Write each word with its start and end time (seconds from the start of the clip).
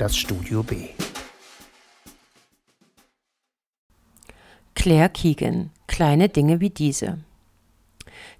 das 0.00 0.16
Studio 0.16 0.62
B. 0.62 0.88
Claire 4.74 5.10
Keegan 5.10 5.72
Kleine 5.88 6.30
Dinge 6.30 6.60
wie 6.60 6.70
diese. 6.70 7.18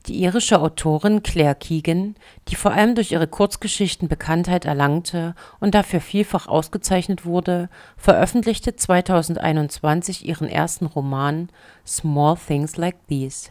Die 0.07 0.23
irische 0.23 0.59
Autorin 0.59 1.23
Claire 1.23 1.55
Keegan, 1.55 2.15
die 2.49 2.55
vor 2.55 2.73
allem 2.73 2.95
durch 2.95 3.13
ihre 3.13 3.27
Kurzgeschichten 3.27 4.09
Bekanntheit 4.09 4.65
erlangte 4.65 5.35
und 5.59 5.75
dafür 5.75 6.01
vielfach 6.01 6.47
ausgezeichnet 6.47 7.27
wurde, 7.27 7.69
veröffentlichte 7.99 8.75
2021 8.75 10.27
ihren 10.27 10.49
ersten 10.49 10.87
Roman 10.87 11.51
Small 11.87 12.39
Things 12.39 12.79
Like 12.79 13.07
These. 13.09 13.51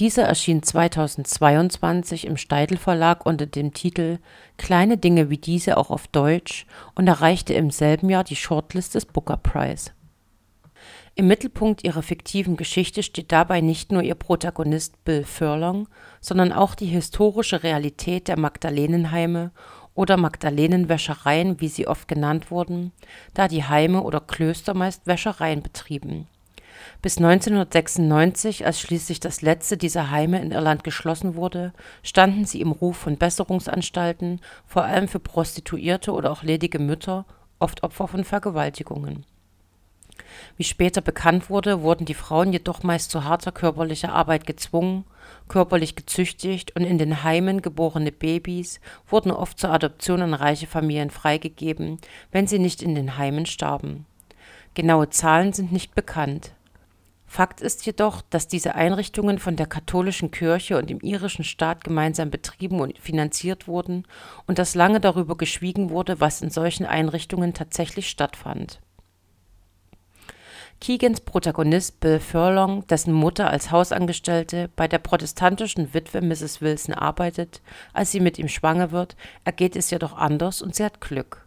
Dieser 0.00 0.24
erschien 0.24 0.60
2022 0.60 2.26
im 2.26 2.36
Steidl 2.36 2.76
Verlag 2.76 3.26
unter 3.26 3.46
dem 3.46 3.72
Titel 3.72 4.18
Kleine 4.56 4.98
Dinge 4.98 5.30
wie 5.30 5.38
diese 5.38 5.76
auch 5.76 5.90
auf 5.90 6.08
Deutsch 6.08 6.66
und 6.96 7.06
erreichte 7.06 7.54
im 7.54 7.70
selben 7.70 8.10
Jahr 8.10 8.24
die 8.24 8.34
Shortlist 8.34 8.96
des 8.96 9.06
Booker 9.06 9.36
Prize. 9.36 9.92
Im 11.14 11.28
Mittelpunkt 11.28 11.84
ihrer 11.84 12.02
fiktiven 12.02 12.56
Geschichte 12.56 13.04
steht 13.04 13.30
dabei 13.30 13.60
nicht 13.60 13.92
nur 13.92 14.02
ihr 14.02 14.16
Protagonist 14.16 15.04
Bill 15.04 15.22
Furlong, 15.22 15.86
sondern 16.20 16.50
auch 16.50 16.74
die 16.74 16.86
historische 16.86 17.62
Realität 17.62 18.26
der 18.26 18.36
Magdalenenheime 18.36 19.52
oder 19.94 20.16
Magdalenenwäschereien, 20.16 21.60
wie 21.60 21.68
sie 21.68 21.86
oft 21.86 22.08
genannt 22.08 22.50
wurden, 22.50 22.90
da 23.32 23.46
die 23.46 23.62
Heime 23.62 24.02
oder 24.02 24.18
Klöster 24.18 24.74
meist 24.74 25.06
Wäschereien 25.06 25.62
betrieben. 25.62 26.26
Bis 27.02 27.18
1996, 27.18 28.66
als 28.66 28.80
schließlich 28.80 29.20
das 29.20 29.42
letzte 29.42 29.76
dieser 29.76 30.10
Heime 30.10 30.40
in 30.40 30.52
Irland 30.52 30.84
geschlossen 30.84 31.34
wurde, 31.34 31.72
standen 32.02 32.44
sie 32.44 32.60
im 32.60 32.72
Ruf 32.72 32.96
von 32.96 33.16
Besserungsanstalten, 33.16 34.40
vor 34.66 34.84
allem 34.84 35.08
für 35.08 35.20
Prostituierte 35.20 36.12
oder 36.12 36.30
auch 36.30 36.42
ledige 36.42 36.78
Mütter, 36.78 37.24
oft 37.58 37.82
Opfer 37.82 38.08
von 38.08 38.24
Vergewaltigungen 38.24 39.24
wie 40.56 40.64
später 40.64 41.00
bekannt 41.00 41.50
wurde, 41.50 41.82
wurden 41.82 42.04
die 42.04 42.14
Frauen 42.14 42.52
jedoch 42.52 42.82
meist 42.82 43.10
zu 43.10 43.24
harter 43.24 43.52
körperlicher 43.52 44.12
Arbeit 44.12 44.46
gezwungen, 44.46 45.04
körperlich 45.48 45.96
gezüchtigt 45.96 46.76
und 46.76 46.84
in 46.84 46.98
den 46.98 47.22
Heimen 47.22 47.62
geborene 47.62 48.12
Babys 48.12 48.80
wurden 49.08 49.30
oft 49.30 49.58
zur 49.58 49.70
Adoption 49.70 50.22
an 50.22 50.34
reiche 50.34 50.66
Familien 50.66 51.10
freigegeben, 51.10 51.98
wenn 52.30 52.46
sie 52.46 52.58
nicht 52.58 52.82
in 52.82 52.94
den 52.94 53.16
Heimen 53.18 53.46
starben. 53.46 54.06
Genaue 54.74 55.10
Zahlen 55.10 55.52
sind 55.52 55.72
nicht 55.72 55.94
bekannt. 55.94 56.52
Fakt 57.34 57.60
ist 57.60 57.84
jedoch, 57.84 58.22
dass 58.22 58.46
diese 58.46 58.76
Einrichtungen 58.76 59.40
von 59.40 59.56
der 59.56 59.66
katholischen 59.66 60.30
Kirche 60.30 60.78
und 60.78 60.88
dem 60.88 61.00
irischen 61.00 61.42
Staat 61.42 61.82
gemeinsam 61.82 62.30
betrieben 62.30 62.78
und 62.78 62.96
finanziert 63.00 63.66
wurden 63.66 64.06
und 64.46 64.60
dass 64.60 64.76
lange 64.76 65.00
darüber 65.00 65.36
geschwiegen 65.36 65.90
wurde, 65.90 66.20
was 66.20 66.42
in 66.42 66.50
solchen 66.50 66.86
Einrichtungen 66.86 67.52
tatsächlich 67.52 68.08
stattfand 68.08 68.80
Keegans 70.80 71.22
Protagonist 71.22 71.98
Bill 71.98 72.20
Furlong, 72.20 72.86
dessen 72.86 73.12
Mutter 73.12 73.50
als 73.50 73.72
Hausangestellte 73.72 74.70
bei 74.76 74.86
der 74.86 74.98
protestantischen 74.98 75.92
Witwe 75.92 76.20
Mrs. 76.20 76.60
Wilson 76.60 76.94
arbeitet, 76.94 77.62
als 77.92 78.12
sie 78.12 78.20
mit 78.20 78.38
ihm 78.38 78.46
schwanger 78.46 78.92
wird, 78.92 79.16
ergeht 79.44 79.74
es 79.74 79.90
jedoch 79.90 80.16
anders 80.16 80.62
und 80.62 80.76
sie 80.76 80.84
hat 80.84 81.00
Glück. 81.00 81.43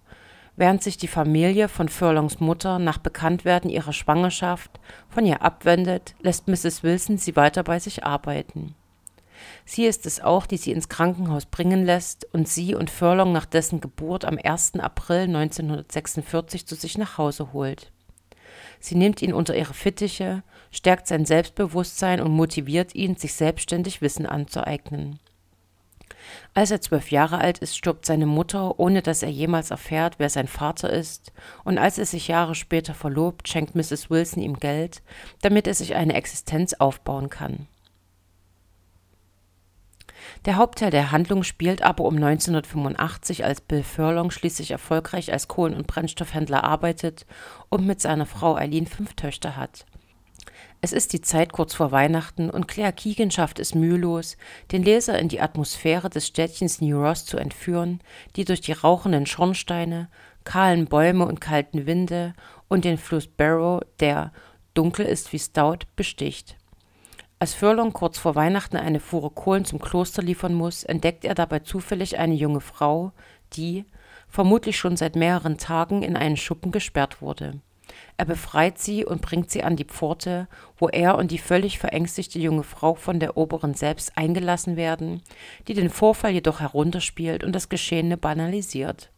Während 0.58 0.82
sich 0.82 0.98
die 0.98 1.08
Familie 1.08 1.70
von 1.70 1.88
Furlongs 1.88 2.40
Mutter 2.40 2.80
nach 2.80 2.98
Bekanntwerden 2.98 3.70
ihrer 3.70 3.94
Schwangerschaft 3.94 4.80
von 5.08 5.24
ihr 5.24 5.44
abwendet, 5.44 6.16
lässt 6.20 6.48
Mrs. 6.48 6.82
Wilson 6.82 7.20
sie 7.20 7.36
weiter 7.36 7.62
bei 7.62 7.78
sich 7.78 8.04
arbeiten. 8.04 8.74
Sie 9.66 9.86
ist 9.86 10.08
es 10.08 10.20
auch, 10.20 10.48
die 10.48 10.58
sie 10.58 10.72
ins 10.72 10.90
Krankenhaus 10.90 11.46
bringen 11.46 11.86
lässt 11.86 12.26
und 12.34 12.48
sie 12.48 12.74
und 12.74 12.90
Furlong 12.90 13.32
nach 13.32 13.46
dessen 13.46 13.82
Geburt 13.82 14.26
am 14.26 14.40
1. 14.44 14.80
April 14.80 15.26
1946 15.26 16.66
zu 16.66 16.74
sich 16.74 16.98
nach 16.98 17.20
Hause 17.20 17.54
holt. 17.54 17.92
Sie 18.80 18.96
nimmt 18.96 19.22
ihn 19.22 19.34
unter 19.34 19.56
ihre 19.56 19.76
Fittiche, 19.76 20.42
stärkt 20.72 21.06
sein 21.06 21.26
Selbstbewusstsein 21.26 22.20
und 22.20 22.32
motiviert 22.32 22.96
ihn, 22.96 23.16
sich 23.16 23.36
selbstständig 23.36 24.02
Wissen 24.02 24.26
anzueignen. 24.26 25.20
Als 26.54 26.72
er 26.72 26.82
zwölf 26.82 27.12
Jahre 27.12 27.40
alt 27.40 27.60
ist, 27.60 27.78
stirbt 27.78 28.06
seine 28.06 28.26
Mutter, 28.26 28.80
ohne 28.80 29.02
dass 29.02 29.24
er 29.24 29.30
jemals 29.30 29.72
erfährt, 29.72 30.16
wer 30.18 30.30
sein 30.30 30.48
Vater 30.48 30.90
ist, 30.90 31.32
und 31.64 31.78
als 31.78 31.98
er 31.98 32.06
sich 32.06 32.28
Jahre 32.28 32.56
später 32.56 32.94
verlobt, 32.94 33.48
schenkt 33.48 33.76
Mrs. 33.76 34.10
Wilson 34.10 34.44
ihm 34.44 34.58
Geld, 34.58 35.02
damit 35.42 35.68
er 35.68 35.74
sich 35.74 35.96
eine 35.96 36.14
Existenz 36.14 36.74
aufbauen 36.74 37.30
kann. 37.30 37.68
Der 40.46 40.56
Hauptteil 40.56 40.92
der 40.92 41.12
Handlung 41.12 41.44
spielt 41.44 41.82
aber 41.82 42.06
um 42.06 42.16
1985, 42.16 43.44
als 43.44 43.62
Bill 43.62 43.84
Furlong 43.84 44.32
schließlich 44.32 44.72
erfolgreich 44.72 45.32
als 45.32 45.48
Kohlen- 45.48 45.76
und 45.76 45.88
Brennstoffhändler 45.88 46.64
arbeitet 46.64 47.26
und 47.70 47.86
mit 47.86 48.02
seiner 48.02 48.26
Frau 48.26 48.56
Eileen 48.56 48.88
fünf 48.88 49.14
Töchter 49.16 49.56
hat. 49.56 49.86
Es 50.80 50.94
ist 50.94 51.14
die 51.14 51.22
Zeit 51.22 51.54
kurz 51.54 51.74
vor 51.74 51.92
Weihnachten 51.92 52.50
und 52.52 52.68
Claire 52.68 52.94
Keegan 52.94 53.32
schafft 53.32 53.60
es 53.60 53.74
mühelos, 53.74 54.38
den 54.72 54.84
Leser 54.84 55.18
in 55.18 55.28
die 55.28 55.42
Atmosphäre 55.42 56.10
des 56.10 56.28
Städtchens 56.28 56.82
New 56.82 57.02
Ross 57.02 57.26
zu 57.26 57.38
entführen, 57.38 58.00
die 58.36 58.46
durch 58.46 58.62
die 58.62 58.74
rauchenden 58.74 59.26
Schornsteine, 59.26 60.08
kahlen 60.44 60.86
Bäume 60.86 61.26
und 61.26 61.42
kalten 61.42 61.88
Winde 61.88 62.34
und 62.68 62.86
den 62.86 62.98
Fluss 62.98 63.28
Barrow, 63.28 63.82
der 64.00 64.32
dunkel 64.76 65.06
ist 65.06 65.34
wie 65.34 65.40
Stout, 65.40 65.80
besticht. 65.96 66.56
Als 67.40 67.54
Furlong 67.54 67.92
kurz 67.92 68.18
vor 68.20 68.36
Weihnachten 68.36 68.78
eine 68.78 69.00
Fuhre 69.00 69.32
Kohlen 69.32 69.66
zum 69.66 69.80
Kloster 69.80 70.22
liefern 70.22 70.54
muss, 70.54 70.84
entdeckt 70.84 71.26
er 71.26 71.36
dabei 71.36 71.60
zufällig 71.60 72.18
eine 72.18 72.36
junge 72.36 72.62
Frau, 72.62 73.12
die, 73.54 73.86
vermutlich 74.28 74.78
schon 74.78 74.96
seit 74.96 75.16
mehreren 75.16 75.58
Tagen, 75.58 76.04
in 76.04 76.16
einen 76.16 76.38
Schuppen 76.38 76.72
gesperrt 76.72 77.22
wurde. 77.22 77.62
Er 78.18 78.26
befreit 78.26 78.80
sie 78.80 79.06
und 79.06 79.22
bringt 79.22 79.52
sie 79.52 79.64
an 79.64 79.76
die 79.76 79.86
Pforte, 79.86 80.48
wo 80.78 80.90
er 80.90 81.18
und 81.18 81.32
die 81.32 81.38
völlig 81.38 81.80
verängstigte 81.80 82.40
junge 82.40 82.64
Frau 82.64 82.96
von 82.96 83.20
der 83.20 83.38
Oberin 83.38 83.74
selbst 83.74 84.18
eingelassen 84.18 84.76
werden, 84.76 85.22
die 85.68 85.74
den 85.74 85.90
Vorfall 85.90 86.32
jedoch 86.32 86.60
herunterspielt 86.60 87.44
und 87.44 87.54
das 87.54 87.70
Geschehene 87.70 88.18
banalisiert. 88.18 89.12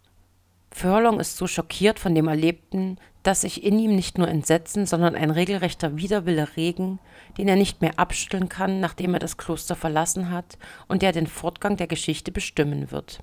Furlong 0.72 1.20
ist 1.20 1.38
so 1.38 1.48
schockiert 1.48 2.00
von 2.00 2.14
dem 2.14 2.28
Erlebten, 2.28 2.98
dass 3.24 3.42
sich 3.42 3.64
in 3.64 3.80
ihm 3.80 3.96
nicht 3.96 4.18
nur 4.18 4.28
Entsetzen, 4.28 4.86
sondern 4.86 5.16
ein 5.16 5.32
regelrechter 5.32 5.98
Widerwille 5.98 6.56
regen, 6.56 7.00
den 7.38 7.48
er 7.48 7.56
nicht 7.56 7.82
mehr 7.82 7.98
abschütteln 7.98 8.50
kann, 8.50 8.80
nachdem 8.80 9.14
er 9.14 9.20
das 9.20 9.38
Kloster 9.38 9.76
verlassen 9.76 10.32
hat 10.32 10.58
und 10.88 11.02
der 11.02 11.12
den 11.12 11.28
Fortgang 11.28 11.76
der 11.76 11.88
Geschichte 11.88 12.32
bestimmen 12.32 12.92
wird. 12.92 13.20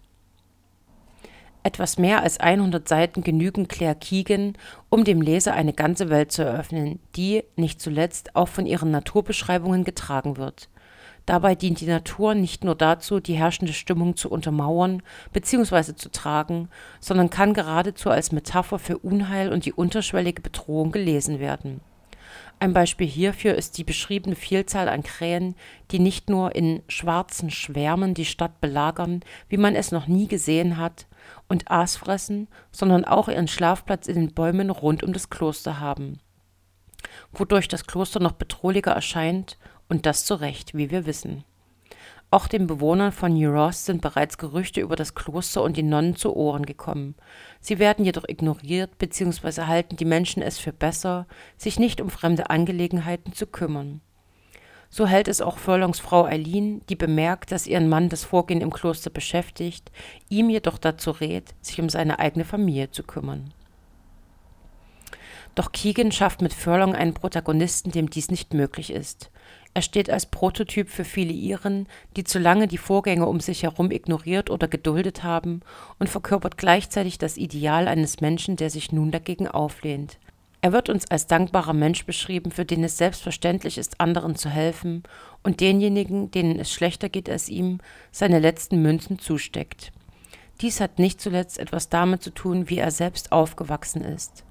Etwas 1.67 1.99
mehr 1.99 2.23
als 2.23 2.39
100 2.39 2.87
Seiten 2.87 3.25
genügen 3.25 3.67
Claire 3.67 3.97
Keegan, 3.97 4.53
um 4.89 5.03
dem 5.03 5.21
Leser 5.21 5.53
eine 5.53 5.73
ganze 5.73 6.11
Welt 6.11 6.31
zu 6.31 6.45
eröffnen, 6.45 7.01
die, 7.17 7.43
nicht 7.57 7.81
zuletzt, 7.81 8.37
auch 8.37 8.47
von 8.47 8.67
ihren 8.67 8.93
Naturbeschreibungen 8.93 9.83
getragen 9.83 10.37
wird. 10.37 10.69
Dabei 11.25 11.57
dient 11.57 11.81
die 11.81 11.87
Natur 11.87 12.37
nicht 12.37 12.63
nur 12.63 12.77
dazu, 12.77 13.19
die 13.19 13.35
herrschende 13.35 13.73
Stimmung 13.73 14.15
zu 14.15 14.31
untermauern 14.31 15.03
bzw. 15.33 15.97
zu 15.97 16.09
tragen, 16.09 16.69
sondern 17.01 17.31
kann 17.31 17.53
geradezu 17.53 18.11
als 18.11 18.31
Metapher 18.31 18.79
für 18.79 18.99
Unheil 18.99 19.53
und 19.53 19.65
die 19.67 19.73
unterschwellige 19.73 20.43
Bedrohung 20.43 20.93
gelesen 20.93 21.41
werden. 21.41 21.81
Ein 22.59 22.73
Beispiel 22.73 23.07
hierfür 23.07 23.55
ist 23.55 23.77
die 23.77 23.85
beschriebene 23.85 24.35
Vielzahl 24.35 24.89
an 24.89 25.03
Krähen, 25.03 25.57
die 25.91 25.99
nicht 25.99 26.31
nur 26.31 26.55
in 26.55 26.83
schwarzen 26.89 27.51
Schwärmen 27.51 28.15
die 28.15 28.25
Stadt 28.25 28.61
belagern, 28.63 29.21
wie 29.49 29.59
man 29.59 29.75
es 29.75 29.93
noch 29.93 30.07
nie 30.07 30.27
gesehen 30.27 30.79
hat, 30.79 31.07
und 31.49 31.71
Aas 31.71 31.97
fressen, 31.97 32.49
sondern 32.73 33.05
auch 33.05 33.29
ihren 33.29 33.49
Schlafplatz 33.49 34.07
in 34.07 34.15
den 34.15 34.35
Bäumen 34.35 34.71
rund 34.71 35.03
um 35.03 35.13
das 35.13 35.29
Kloster 35.29 35.81
haben, 35.81 36.19
wodurch 37.33 37.69
das 37.69 37.87
Kloster 37.87 38.21
noch 38.21 38.33
bedrohlicher 38.33 38.93
erscheint 38.93 39.59
und 39.89 40.07
das 40.07 40.25
zu 40.25 40.35
Recht, 40.35 40.75
wie 40.75 40.91
wir 40.91 41.05
wissen. 41.05 41.45
Auch 42.37 42.49
den 42.49 42.67
Bewohnern 42.67 43.13
von 43.13 43.33
New 43.33 43.51
Ross 43.51 43.87
sind 43.87 44.03
bereits 44.03 44.37
Gerüchte 44.37 44.83
über 44.83 44.95
das 44.95 45.15
Kloster 45.15 45.63
und 45.63 45.75
die 45.79 45.83
Nonnen 45.83 46.17
zu 46.17 46.37
Ohren 46.37 46.67
gekommen. 46.67 47.15
Sie 47.61 47.79
werden 47.79 48.05
jedoch 48.05 48.25
ignoriert 48.29 48.99
bzw. 48.99 49.63
halten 49.63 49.97
die 49.97 50.05
Menschen 50.05 50.43
es 50.43 50.59
für 50.59 50.75
besser, 50.75 51.27
sich 51.57 51.79
nicht 51.79 51.99
um 51.99 52.11
fremde 52.11 52.51
Angelegenheiten 52.51 53.33
zu 53.33 53.47
kümmern. 53.47 54.03
So 54.91 55.07
hält 55.07 55.29
es 55.29 55.41
auch 55.41 55.57
Furlongs 55.57 55.99
Frau 55.99 56.27
Eileen, 56.27 56.83
die 56.91 56.95
bemerkt, 56.95 57.53
dass 57.53 57.67
ihren 57.67 57.89
Mann 57.89 58.11
das 58.11 58.25
Vorgehen 58.25 58.61
im 58.61 58.71
Kloster 58.71 59.09
beschäftigt, 59.09 59.91
ihm 60.29 60.51
jedoch 60.51 60.77
dazu 60.77 61.13
rät, 61.13 61.55
sich 61.63 61.81
um 61.81 61.89
seine 61.89 62.19
eigene 62.19 62.45
Familie 62.45 62.91
zu 62.91 63.03
kümmern. 63.03 63.55
Doch 65.55 65.73
Keegan 65.73 66.13
schafft 66.13 66.43
mit 66.43 66.53
Furlong 66.53 66.95
einen 66.95 67.15
Protagonisten, 67.15 67.93
dem 67.93 68.11
dies 68.11 68.31
nicht 68.31 68.53
möglich 68.53 68.93
ist. 68.93 69.31
Er 69.77 69.83
steht 69.83 70.09
als 70.09 70.25
Prototyp 70.25 70.89
für 70.89 71.05
viele 71.05 71.35
Iren, 71.35 71.87
die 72.17 72.25
zu 72.25 72.39
lange 72.39 72.67
die 72.67 72.79
Vorgänge 72.79 73.27
um 73.27 73.41
sich 73.41 73.63
herum 73.63 73.91
ignoriert 73.91 74.49
oder 74.49 74.69
geduldet 74.69 75.23
haben, 75.23 75.61
und 75.99 76.09
verkörpert 76.09 76.57
gleichzeitig 76.57 77.19
das 77.19 77.37
Ideal 77.37 77.87
eines 77.87 78.23
Menschen, 78.23 78.57
der 78.57 78.71
sich 78.71 78.91
nun 78.91 79.11
dagegen 79.11 79.47
auflehnt. 79.47 80.17
Er 80.63 80.73
wird 80.73 80.89
uns 80.89 81.11
als 81.11 81.27
dankbarer 81.27 81.75
Mensch 81.75 82.07
beschrieben, 82.07 82.53
für 82.53 82.65
den 82.65 82.85
es 82.85 82.97
selbstverständlich 82.97 83.77
ist, 83.77 84.01
anderen 84.01 84.35
zu 84.35 84.49
helfen 84.49 85.03
und 85.43 85.61
denjenigen, 85.61 86.31
denen 86.31 86.59
es 86.59 86.73
schlechter 86.73 87.11
geht 87.11 87.29
als 87.29 87.51
ihm, 87.51 87.81
seine 88.11 88.39
letzten 88.39 88.81
Münzen 88.81 89.19
zusteckt. 89.19 89.93
Dies 90.63 90.81
hat 90.81 90.99
nicht 90.99 91.21
zuletzt 91.21 91.59
etwas 91.59 91.91
damit 91.91 92.23
zu 92.23 92.31
tun, 92.31 92.71
wie 92.71 92.79
er 92.79 92.91
selbst 92.91 93.31
aufgewachsen 93.31 94.01
ist. 94.01 94.46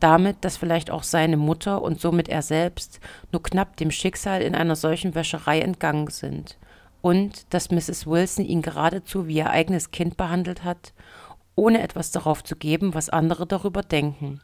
Damit, 0.00 0.38
dass 0.40 0.56
vielleicht 0.56 0.90
auch 0.90 1.02
seine 1.02 1.36
Mutter 1.36 1.82
und 1.82 2.00
somit 2.00 2.28
er 2.28 2.42
selbst 2.42 3.00
nur 3.32 3.42
knapp 3.42 3.76
dem 3.76 3.90
Schicksal 3.90 4.42
in 4.42 4.54
einer 4.54 4.76
solchen 4.76 5.14
Wäscherei 5.14 5.60
entgangen 5.60 6.08
sind. 6.08 6.58
Und 7.02 7.52
dass 7.54 7.70
Mrs. 7.70 8.06
Wilson 8.06 8.44
ihn 8.44 8.62
geradezu 8.62 9.26
wie 9.26 9.36
ihr 9.36 9.50
eigenes 9.50 9.90
Kind 9.90 10.16
behandelt 10.16 10.64
hat, 10.64 10.92
ohne 11.54 11.82
etwas 11.82 12.10
darauf 12.10 12.42
zu 12.42 12.56
geben, 12.56 12.94
was 12.94 13.10
andere 13.10 13.46
darüber 13.46 13.82
denken. 13.82 14.40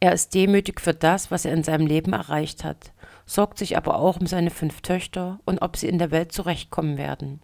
Er 0.00 0.12
ist 0.12 0.34
demütig 0.34 0.80
für 0.80 0.94
das, 0.94 1.30
was 1.30 1.44
er 1.44 1.52
in 1.52 1.64
seinem 1.64 1.86
Leben 1.86 2.12
erreicht 2.12 2.62
hat, 2.62 2.92
sorgt 3.26 3.58
sich 3.58 3.76
aber 3.76 3.98
auch 3.98 4.18
um 4.18 4.26
seine 4.26 4.50
fünf 4.50 4.80
Töchter 4.80 5.40
und 5.44 5.60
ob 5.60 5.76
sie 5.76 5.88
in 5.88 5.98
der 5.98 6.10
Welt 6.10 6.32
zurechtkommen 6.32 6.96
werden. 6.96 7.40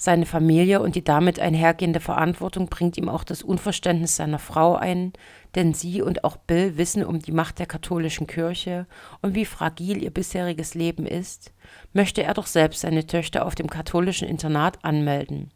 Seine 0.00 0.26
Familie 0.26 0.80
und 0.80 0.94
die 0.94 1.02
damit 1.02 1.40
einhergehende 1.40 1.98
Verantwortung 1.98 2.68
bringt 2.68 2.96
ihm 2.96 3.08
auch 3.08 3.24
das 3.24 3.42
Unverständnis 3.42 4.14
seiner 4.14 4.38
Frau 4.38 4.76
ein, 4.76 5.12
denn 5.56 5.74
sie 5.74 6.02
und 6.02 6.22
auch 6.22 6.36
Bill 6.36 6.76
wissen 6.76 7.04
um 7.04 7.18
die 7.18 7.32
Macht 7.32 7.58
der 7.58 7.66
katholischen 7.66 8.28
Kirche 8.28 8.86
und 9.22 9.34
wie 9.34 9.44
fragil 9.44 10.00
ihr 10.00 10.12
bisheriges 10.12 10.74
Leben 10.74 11.04
ist, 11.04 11.52
möchte 11.92 12.22
er 12.22 12.34
doch 12.34 12.46
selbst 12.46 12.82
seine 12.82 13.08
Töchter 13.08 13.44
auf 13.44 13.56
dem 13.56 13.68
katholischen 13.68 14.28
Internat 14.28 14.84
anmelden. 14.84 15.50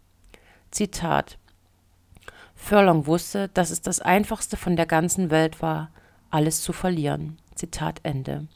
Zitat 0.73 1.39
Furlong 2.57 3.07
wusste, 3.07 3.47
dass 3.47 3.71
es 3.71 3.81
das 3.81 4.01
Einfachste 4.01 4.57
von 4.57 4.75
der 4.75 4.87
ganzen 4.87 5.31
Welt 5.31 5.63
war, 5.63 5.93
alles 6.31 6.63
zu 6.63 6.73
verlieren. 6.73 7.39
Zitat 7.55 8.01
Ende. 8.03 8.49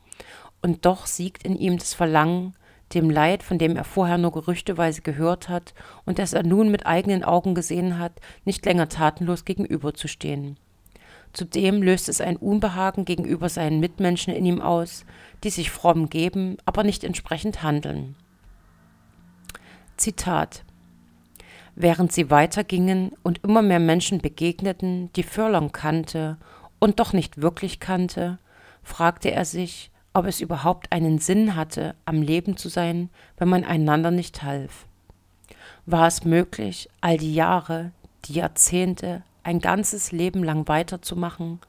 Und 0.62 0.84
doch 0.84 1.06
siegt 1.06 1.44
in 1.44 1.54
ihm 1.54 1.78
das 1.78 1.94
Verlangen, 1.94 2.55
dem 2.94 3.10
Leid, 3.10 3.42
von 3.42 3.58
dem 3.58 3.76
er 3.76 3.84
vorher 3.84 4.18
nur 4.18 4.32
gerüchteweise 4.32 5.02
gehört 5.02 5.48
hat 5.48 5.74
und 6.04 6.18
das 6.18 6.32
er 6.32 6.42
nun 6.42 6.70
mit 6.70 6.86
eigenen 6.86 7.24
Augen 7.24 7.54
gesehen 7.54 7.98
hat, 7.98 8.12
nicht 8.44 8.64
länger 8.64 8.88
tatenlos 8.88 9.44
gegenüberzustehen. 9.44 10.56
Zudem 11.32 11.82
löst 11.82 12.08
es 12.08 12.20
ein 12.20 12.36
Unbehagen 12.36 13.04
gegenüber 13.04 13.48
seinen 13.48 13.80
Mitmenschen 13.80 14.32
in 14.32 14.46
ihm 14.46 14.60
aus, 14.60 15.04
die 15.44 15.50
sich 15.50 15.70
fromm 15.70 16.08
geben, 16.08 16.56
aber 16.64 16.82
nicht 16.82 17.04
entsprechend 17.04 17.62
handeln. 17.62 18.14
Zitat 19.96 20.64
Während 21.74 22.10
sie 22.10 22.30
weitergingen 22.30 23.12
und 23.22 23.44
immer 23.44 23.60
mehr 23.60 23.80
Menschen 23.80 24.22
begegneten, 24.22 25.12
die 25.14 25.22
Furlong 25.22 25.72
kannte 25.72 26.38
und 26.78 27.00
doch 27.00 27.12
nicht 27.12 27.42
wirklich 27.42 27.80
kannte, 27.80 28.38
fragte 28.82 29.30
er 29.30 29.44
sich, 29.44 29.90
ob 30.16 30.24
es 30.24 30.40
überhaupt 30.40 30.92
einen 30.92 31.18
Sinn 31.18 31.56
hatte, 31.56 31.94
am 32.06 32.22
Leben 32.22 32.56
zu 32.56 32.70
sein, 32.70 33.10
wenn 33.36 33.50
man 33.50 33.64
einander 33.64 34.10
nicht 34.10 34.42
half. 34.42 34.86
War 35.84 36.06
es 36.06 36.24
möglich, 36.24 36.88
all 37.02 37.18
die 37.18 37.34
Jahre, 37.34 37.92
die 38.24 38.32
Jahrzehnte, 38.32 39.24
ein 39.42 39.60
ganzes 39.60 40.12
Leben 40.12 40.42
lang 40.42 40.68
weiterzumachen, 40.68 41.60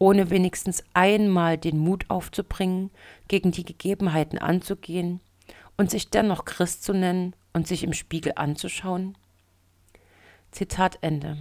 ohne 0.00 0.30
wenigstens 0.30 0.82
einmal 0.92 1.56
den 1.56 1.78
Mut 1.78 2.06
aufzubringen, 2.08 2.90
gegen 3.28 3.52
die 3.52 3.64
Gegebenheiten 3.64 4.38
anzugehen 4.40 5.20
und 5.76 5.88
sich 5.88 6.10
dennoch 6.10 6.46
Christ 6.46 6.82
zu 6.82 6.94
nennen 6.94 7.36
und 7.52 7.68
sich 7.68 7.84
im 7.84 7.92
Spiegel 7.92 8.32
anzuschauen? 8.34 9.16
Zitat 10.50 10.98
Ende. 11.00 11.36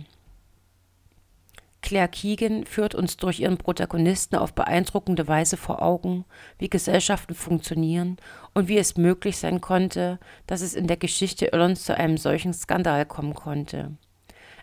Claire 1.94 2.08
Keegan 2.08 2.66
führt 2.66 2.96
uns 2.96 3.18
durch 3.18 3.42
ihren 3.42 3.60
Protagonisten 3.60 4.36
auf 4.36 4.54
beeindruckende 4.54 5.28
Weise 5.28 5.58
vor 5.58 5.84
Augen, 5.84 6.26
wie 6.58 6.68
Gesellschaften 6.68 7.36
funktionieren 7.36 8.18
und 8.56 8.68
wie 8.68 8.80
es 8.80 8.98
möglich 8.98 9.38
sein 9.38 9.62
konnte, 9.62 10.20
dass 10.48 10.62
es 10.62 10.74
in 10.74 10.88
der 10.88 10.98
Geschichte 10.98 11.46
Irlands 11.46 11.84
zu 11.84 11.96
einem 11.96 12.18
solchen 12.18 12.52
Skandal 12.52 13.06
kommen 13.06 13.36
konnte. 13.36 13.92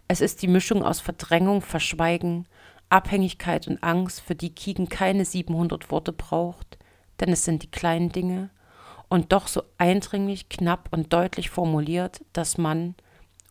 Es 0.08 0.20
ist 0.20 0.42
die 0.42 0.48
Mischung 0.48 0.82
aus 0.82 0.98
Verdrängung, 0.98 1.62
Verschweigen, 1.62 2.48
Abhängigkeit 2.88 3.68
und 3.68 3.80
Angst, 3.84 4.22
für 4.22 4.34
die 4.34 4.52
Keegan 4.52 4.88
keine 4.88 5.24
700 5.24 5.92
Worte 5.92 6.12
braucht, 6.12 6.78
denn 7.20 7.28
es 7.28 7.44
sind 7.44 7.62
die 7.62 7.70
kleinen 7.70 8.10
Dinge, 8.10 8.50
und 9.08 9.32
doch 9.32 9.46
so 9.46 9.62
eindringlich, 9.78 10.48
knapp 10.48 10.88
und 10.90 11.12
deutlich 11.12 11.48
formuliert, 11.48 12.22
dass 12.32 12.58
man, 12.58 12.96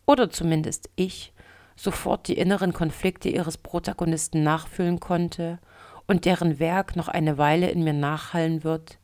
oder 0.04 0.28
zumindest 0.28 0.90
ich, 0.96 1.32
sofort 1.80 2.28
die 2.28 2.36
inneren 2.36 2.74
Konflikte 2.74 3.30
ihres 3.30 3.56
Protagonisten 3.56 4.42
nachfühlen 4.42 5.00
konnte 5.00 5.58
und 6.06 6.26
deren 6.26 6.58
Werk 6.58 6.94
noch 6.94 7.08
eine 7.08 7.38
Weile 7.38 7.70
in 7.70 7.82
mir 7.84 7.94
nachhallen 7.94 8.64
wird, 8.64 8.98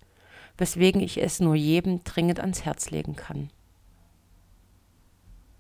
weswegen 0.58 1.00
ich 1.00 1.23
es 1.23 1.40
nur 1.40 1.55
jedem 1.55 2.05
dringend 2.05 2.38
ans 2.38 2.67
Herz 2.67 2.90
legen 2.90 3.17
kann. 3.17 3.49